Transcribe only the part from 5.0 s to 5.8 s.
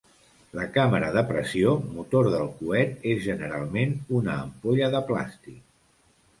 plàstic.